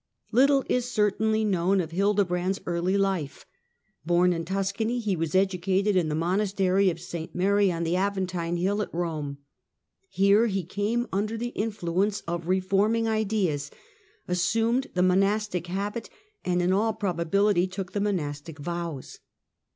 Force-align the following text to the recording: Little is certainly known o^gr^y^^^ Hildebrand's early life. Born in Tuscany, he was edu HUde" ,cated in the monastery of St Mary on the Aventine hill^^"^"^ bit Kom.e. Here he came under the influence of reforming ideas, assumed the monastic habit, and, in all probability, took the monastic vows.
Little 0.31 0.63
is 0.67 0.89
certainly 0.89 1.45
known 1.45 1.77
o^gr^y^^^ 1.77 1.91
Hildebrand's 1.91 2.59
early 2.65 2.97
life. 2.97 3.45
Born 4.03 4.33
in 4.33 4.45
Tuscany, 4.45 4.97
he 4.97 5.15
was 5.15 5.33
edu 5.35 5.51
HUde" 5.63 5.85
,cated 5.85 5.95
in 5.95 6.09
the 6.09 6.15
monastery 6.15 6.89
of 6.89 6.99
St 6.99 7.35
Mary 7.35 7.71
on 7.71 7.83
the 7.83 7.95
Aventine 7.95 8.57
hill^^"^"^ 8.57 8.79
bit 8.79 8.91
Kom.e. 8.93 9.37
Here 10.09 10.47
he 10.47 10.63
came 10.63 11.05
under 11.13 11.37
the 11.37 11.49
influence 11.49 12.21
of 12.21 12.47
reforming 12.47 13.07
ideas, 13.07 13.69
assumed 14.27 14.87
the 14.95 15.03
monastic 15.03 15.67
habit, 15.67 16.09
and, 16.43 16.63
in 16.63 16.73
all 16.73 16.93
probability, 16.93 17.67
took 17.67 17.91
the 17.91 18.01
monastic 18.01 18.57
vows. 18.57 19.19